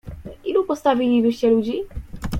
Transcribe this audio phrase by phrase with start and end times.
[0.45, 1.83] "Ilu postawilibyście ludzi?"